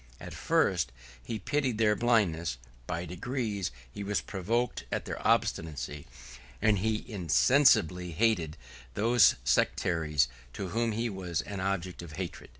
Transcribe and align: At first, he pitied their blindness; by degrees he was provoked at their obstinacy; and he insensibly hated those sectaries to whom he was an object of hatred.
At 0.19 0.33
first, 0.33 0.91
he 1.23 1.37
pitied 1.37 1.77
their 1.77 1.95
blindness; 1.95 2.57
by 2.87 3.05
degrees 3.05 3.69
he 3.91 4.03
was 4.03 4.19
provoked 4.19 4.83
at 4.91 5.05
their 5.05 5.19
obstinacy; 5.21 6.07
and 6.59 6.79
he 6.79 7.05
insensibly 7.07 8.09
hated 8.13 8.57
those 8.95 9.35
sectaries 9.43 10.27
to 10.53 10.69
whom 10.69 10.93
he 10.93 11.07
was 11.07 11.43
an 11.43 11.59
object 11.59 12.01
of 12.01 12.13
hatred. 12.13 12.49